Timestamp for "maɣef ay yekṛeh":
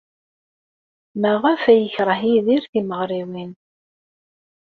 1.21-2.21